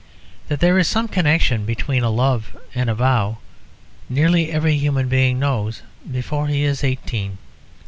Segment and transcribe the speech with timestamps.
[0.47, 3.37] That there is some connection between a love and a vow
[4.09, 7.37] nearly every human being knows before he is eighteen.